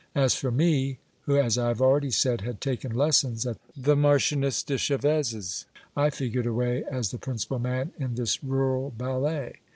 [0.15, 4.63] As for me, who, as I have already said, had taken lessons at the Marchioness
[4.63, 9.57] de Chaves's, I figured away as the principal man in this rural ballet.